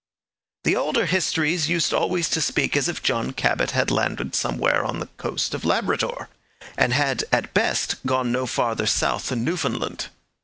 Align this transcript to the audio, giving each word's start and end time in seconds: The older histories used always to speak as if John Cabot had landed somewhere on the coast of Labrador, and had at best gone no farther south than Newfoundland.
The 0.63 0.75
older 0.75 1.05
histories 1.05 1.69
used 1.69 1.93
always 1.93 2.27
to 2.29 2.41
speak 2.41 2.75
as 2.75 2.89
if 2.89 3.03
John 3.03 3.33
Cabot 3.33 3.69
had 3.69 3.91
landed 3.91 4.33
somewhere 4.33 4.83
on 4.83 4.97
the 4.99 5.05
coast 5.17 5.53
of 5.53 5.63
Labrador, 5.63 6.27
and 6.75 6.91
had 6.91 7.23
at 7.31 7.53
best 7.53 7.97
gone 8.03 8.31
no 8.31 8.47
farther 8.47 8.87
south 8.87 9.29
than 9.29 9.43
Newfoundland. 9.43 10.07